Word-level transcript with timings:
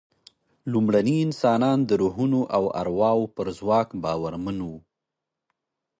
لومړني 0.71 1.17
انسانان 1.27 1.77
د 1.85 1.91
روحونو 2.01 2.39
او 2.55 2.63
ارواوو 2.81 3.31
پر 3.35 3.47
ځواک 3.59 3.89
باورمن 4.03 4.57
وو. 4.67 4.77